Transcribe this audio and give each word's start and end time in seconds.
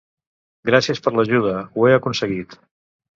Gràcies 0.69 1.01
per 1.07 1.13
l'ajuda, 1.17 1.53
ho 1.75 1.85
he 1.91 1.91
aconseguit! 1.99 2.57